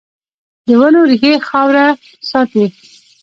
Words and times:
د 0.67 0.69
ونو 0.79 0.99
ریښې 1.09 1.33
خاوره 1.49 1.85
ساتي 2.29 2.65